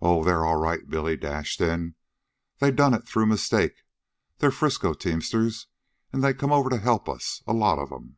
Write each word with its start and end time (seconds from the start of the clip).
"Oh, 0.00 0.22
they're 0.22 0.44
all 0.44 0.54
right," 0.60 0.88
Billy 0.88 1.16
dashed 1.16 1.60
in. 1.60 1.96
"They 2.60 2.70
done 2.70 2.94
it 2.94 3.08
through 3.08 3.26
mistake. 3.26 3.78
They're 4.38 4.52
Frisco 4.52 4.94
teamsters, 4.94 5.66
an' 6.12 6.20
they 6.20 6.34
come 6.34 6.52
over 6.52 6.70
to 6.70 6.78
help 6.78 7.08
us 7.08 7.42
a 7.48 7.52
lot 7.52 7.80
of 7.80 7.90
'em." 7.90 8.16